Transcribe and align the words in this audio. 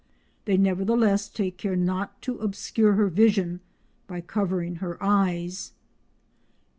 They 0.45 0.57
nevertheless 0.57 1.29
take 1.29 1.57
care 1.59 1.75
not 1.75 2.23
to 2.23 2.39
obscure 2.39 2.93
her 2.93 3.07
vision 3.07 3.59
by 4.07 4.21
covering 4.21 4.77
her 4.77 4.97
eyes. 4.99 5.73